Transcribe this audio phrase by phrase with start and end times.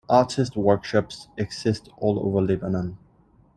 [0.09, 2.97] Artist workshops exist all over Lebanon.